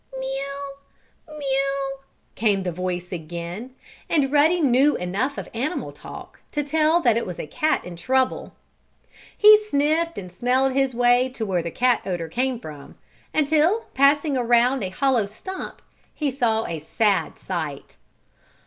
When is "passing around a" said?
13.93-14.89